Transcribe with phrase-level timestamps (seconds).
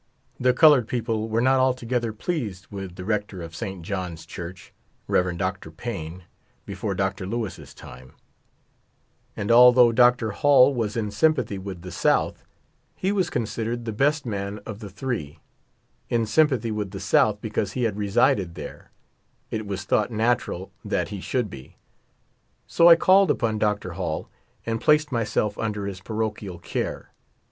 [0.39, 4.73] The colored people were not altogether pleased with the rector of Saint John's Church,
[5.07, 5.37] Rev.
[5.37, 5.69] Dr.
[5.69, 6.23] Payne,
[6.65, 7.27] before Dr.
[7.27, 8.13] Lewis' time;
[9.37, 10.31] and although Dr.
[10.31, 12.43] Hall was in S3^mpath3' with the South,
[12.95, 15.37] he was considered the best man of the three;
[16.09, 18.89] in sympathy with the South because he had resided there;
[19.51, 21.77] it was thought natural that he should be.
[22.65, 23.91] So I called upon Dr.
[23.91, 24.29] Hall
[24.65, 27.11] and placed myself under his parochial care.